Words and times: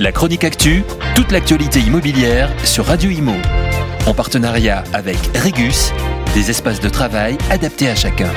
La 0.00 0.10
chronique 0.10 0.44
actu, 0.44 0.82
toute 1.14 1.30
l'actualité 1.30 1.78
immobilière 1.78 2.50
sur 2.64 2.86
Radio 2.86 3.10
Imo. 3.10 3.34
En 4.06 4.14
partenariat 4.14 4.82
avec 4.92 5.18
Regus, 5.36 5.92
des 6.34 6.50
espaces 6.50 6.80
de 6.80 6.88
travail 6.88 7.36
adaptés 7.50 7.88
à 7.88 7.94
chacun. 7.94 8.30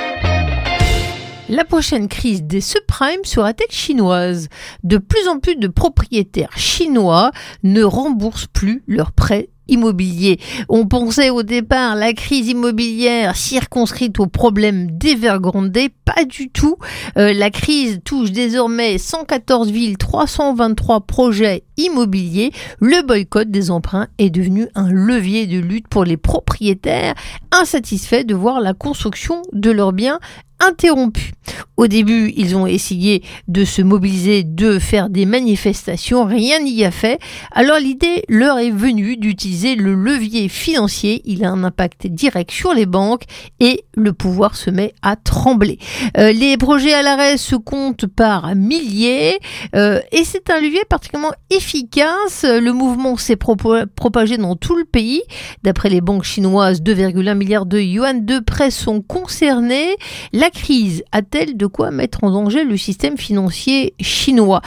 La 1.47 1.63
prochaine 1.63 2.07
crise 2.07 2.44
des 2.44 2.62
subprimes 2.62 3.23
sera-t-elle 3.23 3.71
chinoise 3.71 4.49
De 4.83 4.97
plus 4.97 5.28
en 5.28 5.39
plus 5.39 5.55
de 5.55 5.68
propriétaires 5.68 6.58
chinois 6.58 7.31
ne 7.63 7.83
remboursent 7.83 8.47
plus 8.47 8.83
leurs 8.87 9.12
prêts 9.12 9.49
immobilier. 9.68 10.40
On 10.70 10.88
pensait 10.88 11.29
au 11.29 11.44
départ 11.44 11.96
la 11.96 12.14
crise 12.14 12.50
immobilière 12.50 13.36
circonscrite 13.36 14.20
aux 14.20 14.28
problèmes 14.28 14.92
d'Evergrande, 14.92 15.78
pas 16.05 16.26
du 16.26 16.50
tout. 16.50 16.77
Euh, 17.18 17.34
la 17.34 17.50
crise 17.50 18.00
touche 18.04 18.32
désormais 18.32 18.98
114 18.98 19.72
villes, 19.72 19.98
323 19.98 21.02
projets 21.02 21.64
immobiliers. 21.78 22.52
Le 22.80 23.06
boycott 23.06 23.50
des 23.50 23.72
emprunts 23.72 24.08
est 24.18 24.30
devenu 24.30 24.68
un 24.76 24.92
levier 24.92 25.48
de 25.48 25.59
lutte 25.59 25.88
pour 25.88 26.04
les 26.04 26.18
propriétaires 26.18 27.16
insatisfaits 27.52 28.23
de 28.23 28.36
voir 28.36 28.62
la 28.62 28.73
construction 28.73 29.42
de 29.54 29.72
leurs 29.72 29.94
biens 29.94 30.20
interrompus. 30.59 31.32
Au 31.78 31.88
début, 31.88 32.32
ils 32.36 32.56
ont 32.56 32.66
essayé 32.66 33.23
de 33.48 33.66
se 33.66 33.82
mobiliser, 33.82 34.44
de 34.44 34.80
faire 34.80 35.09
des 35.09 35.26
manifestations, 35.26 36.26
rien 36.26 36.59
n'y 36.59 36.86
a 36.86 36.92
fait. 36.92 37.20
Alors 37.52 37.78
l'idée 37.78 38.23
leur 38.30 38.59
est 38.59 38.72
venue 38.72 39.18
d'utiliser 39.18 39.55
le 39.76 39.95
levier 39.95 40.50
financier, 40.50 41.22
il 41.26 41.45
a 41.45 41.50
un 41.50 41.64
impact 41.64 42.08
direct 42.08 42.52
sur 42.52 42.73
les 42.73 42.86
banques 42.86 43.23
et 43.59 43.86
le 43.95 44.12
pouvoir 44.14 44.55
se 44.55 44.70
met 44.70 44.94
à 45.02 45.16
trembler. 45.16 45.80
Euh, 46.18 46.31
les 46.31 46.58
projets 46.58 46.94
à 46.94 47.02
l'arrêt 47.02 47.38
se 47.38 47.55
comptent 47.55 48.05
par 48.05 48.54
milliers 48.55 49.40
euh, 49.76 50.02
et 50.12 50.23
c'est 50.23 50.50
un 50.50 50.59
levier 50.59 50.84
particulièrement 50.90 51.34
efficace. 51.50 52.44
Le 52.44 52.72
mouvement 52.72 53.18
s'est 53.18 53.38
propagé 53.38 54.38
dans 54.38 54.56
tout 54.56 54.76
le 54.76 54.86
pays. 54.86 55.22
D'après 55.64 55.89
les 55.89 56.02
banques 56.02 56.23
chinoises, 56.23 56.81
2,1 56.81 57.33
milliards 57.36 57.66
de 57.66 57.80
yuan 57.80 58.26
de 58.26 58.39
prêts 58.39 58.72
sont 58.72 59.02
concernés. 59.02 59.95
La 60.33 60.50
crise 60.50 61.03
a-t-elle 61.11 61.56
de 61.56 61.66
quoi 61.66 61.92
mettre 61.92 62.23
en 62.23 62.31
danger 62.31 62.64
le 62.64 62.78
système 62.78 63.17
financier 63.17 63.94
chinois? 64.02 64.61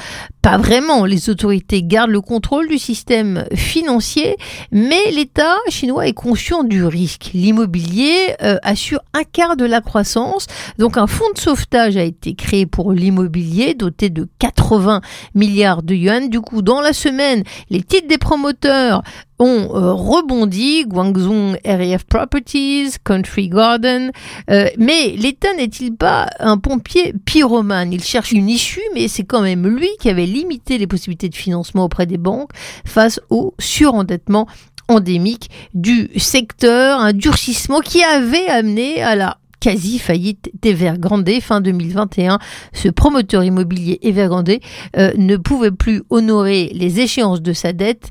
Pas 0.48 0.56
vraiment, 0.56 1.04
les 1.04 1.28
autorités 1.28 1.82
gardent 1.82 2.10
le 2.10 2.22
contrôle 2.22 2.68
du 2.68 2.78
système 2.78 3.44
financier, 3.54 4.34
mais 4.72 5.10
l'État 5.10 5.58
chinois 5.68 6.06
est 6.06 6.14
conscient 6.14 6.64
du 6.64 6.86
risque. 6.86 7.32
L'immobilier 7.34 8.34
euh, 8.42 8.56
assure 8.62 9.00
un 9.12 9.24
quart 9.24 9.58
de 9.58 9.66
la 9.66 9.82
croissance, 9.82 10.46
donc 10.78 10.96
un 10.96 11.06
fonds 11.06 11.30
de 11.34 11.38
sauvetage 11.38 11.98
a 11.98 12.02
été 12.02 12.32
créé 12.32 12.64
pour 12.64 12.94
l'immobilier, 12.94 13.74
doté 13.74 14.08
de 14.08 14.26
80 14.38 15.02
milliards 15.34 15.82
de 15.82 15.94
yuan. 15.94 16.30
Du 16.30 16.41
coup, 16.41 16.62
dans 16.62 16.80
la 16.80 16.94
semaine, 16.94 17.42
les 17.69 17.82
titres 17.82 18.08
des 18.08 18.16
promoteurs 18.16 19.02
ont 19.39 19.70
euh, 19.75 19.92
rebondi, 19.92 20.84
Guangzhou 20.86 21.55
RAF 21.64 22.05
Properties, 22.05 22.94
Country 23.05 23.48
Garden, 23.48 24.11
euh, 24.50 24.69
mais 24.78 25.14
l'État 25.17 25.55
n'est-il 25.55 25.94
pas 25.94 26.28
un 26.41 26.58
pompier 26.58 27.14
pyromane? 27.25 27.92
Il 27.92 28.03
cherche 28.03 28.33
une 28.33 28.48
issue, 28.48 28.83
mais 28.94 29.09
c'est 29.09 29.25
quand 29.25 29.42
même 29.42 29.66
lui 29.66 29.89
qui 30.00 30.09
avait 30.09 30.27
limité 30.27 30.78
les 30.78 30.86
possibilités 30.86 31.28
de 31.28 31.36
financement 31.36 31.84
auprès 31.84 32.06
des 32.06 32.19
banques 32.19 32.50
face 32.84 33.20
au 33.31 33.55
surendettement 33.59 34.47
endémique 34.89 35.50
du 35.75 36.11
secteur, 36.16 37.00
un 37.00 37.12
durcissement 37.12 37.81
qui 37.81 38.03
avait 38.03 38.48
amené 38.48 39.03
à 39.03 39.14
la 39.14 39.39
quasi 39.61 39.98
faillite 39.98 40.50
d'Evergrande 40.62 41.28
fin 41.41 41.61
2021. 41.61 42.39
Ce 42.72 42.89
promoteur 42.89 43.44
immobilier 43.44 43.98
Evergrande 44.03 44.59
euh, 44.97 45.12
ne 45.16 45.36
pouvait 45.36 45.72
plus 45.72 46.03
honorer 46.11 46.70
les 46.75 47.00
échéances 47.00 47.42
de 47.42 47.53
sa 47.53 47.72
dette 47.72 48.11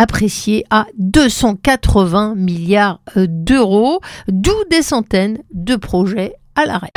apprécié 0.00 0.64
à 0.70 0.86
280 0.98 2.34
milliards 2.34 3.00
euh, 3.18 3.26
d'euros, 3.28 4.00
d'où 4.28 4.54
des 4.70 4.80
centaines 4.80 5.40
de 5.52 5.76
projets 5.76 6.32
à 6.56 6.64
l'arrêt. 6.64 6.90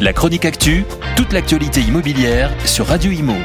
La 0.00 0.12
chronique 0.12 0.44
actu, 0.44 0.84
toute 1.14 1.32
l'actualité 1.32 1.80
immobilière 1.82 2.50
sur 2.64 2.88
Radio 2.88 3.12
Imo. 3.12 3.36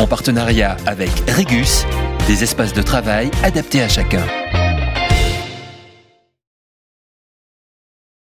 En 0.00 0.08
partenariat 0.08 0.76
avec 0.84 1.10
Regus, 1.30 1.86
des 2.26 2.42
espaces 2.42 2.72
de 2.72 2.82
travail 2.82 3.30
adaptés 3.44 3.82
à 3.82 3.88
chacun. 3.88 4.26